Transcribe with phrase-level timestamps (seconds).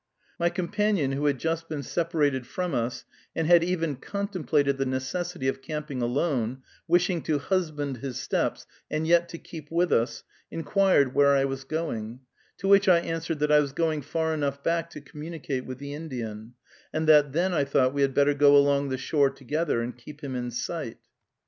[0.39, 3.05] My companion, who had just been separated from us,
[3.35, 9.05] and had even contemplated the necessity of camping alone, wishing to husband his steps, and
[9.05, 12.21] yet to keep with us, inquired where I was going;
[12.57, 15.93] to which I answered that I was going far enough back to communicate with the
[15.93, 16.55] Indian,
[16.91, 20.23] and that then I thought we had better go along the shore together, and keep
[20.23, 20.97] him in sight.